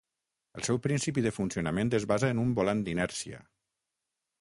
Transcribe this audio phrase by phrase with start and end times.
[0.59, 3.47] El seu principi de funcionament es basa en un volant d'inèrcia.